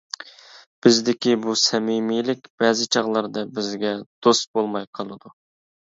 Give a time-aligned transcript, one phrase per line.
[0.85, 3.95] بىزدىكى بۇ سەمىمىيلىك بەزى چاغلاردا بىزگە
[4.29, 5.35] دوست بولماي قالىدۇ.